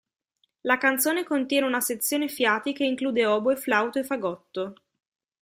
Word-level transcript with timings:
La 0.63 0.79
canzone 0.79 1.23
contiene 1.23 1.67
una 1.67 1.79
sezione 1.79 2.27
fiati 2.27 2.73
che 2.73 2.83
include 2.83 3.23
oboe, 3.27 3.55
flauto, 3.55 3.99
e 3.99 4.03
fagotto. 4.03 4.73